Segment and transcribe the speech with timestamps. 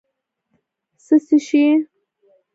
[1.05, 1.65] څه څښې؟